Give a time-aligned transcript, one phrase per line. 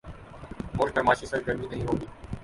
[0.75, 2.05] ملک میں معاشی سرگرمی نہیں ہو گی۔